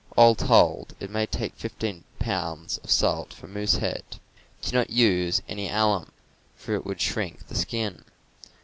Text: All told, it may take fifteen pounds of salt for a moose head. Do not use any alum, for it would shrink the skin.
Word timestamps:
All 0.17 0.33
told, 0.33 0.95
it 0.99 1.11
may 1.11 1.27
take 1.27 1.53
fifteen 1.53 2.05
pounds 2.17 2.79
of 2.79 2.89
salt 2.89 3.31
for 3.35 3.45
a 3.45 3.49
moose 3.49 3.75
head. 3.75 4.01
Do 4.63 4.75
not 4.75 4.89
use 4.89 5.43
any 5.47 5.69
alum, 5.69 6.11
for 6.55 6.73
it 6.73 6.87
would 6.87 6.99
shrink 6.99 7.45
the 7.47 7.55
skin. 7.55 8.03